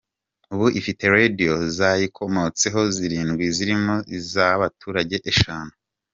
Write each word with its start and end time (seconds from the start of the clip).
Ubu 0.53 0.67
ifite 0.79 1.03
Radio 1.17 1.53
zayikomotseho 1.77 2.79
zirindwi 2.95 3.43
zirimo 3.57 3.95
iz’abaturage 4.17 5.17
eshanu. 5.31 5.73